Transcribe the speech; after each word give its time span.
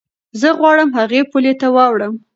زه 0.41 0.49
غواړم 0.59 0.89
هغې 0.99 1.21
پولې 1.31 1.53
ته 1.61 1.67
واوړم. 1.75 2.13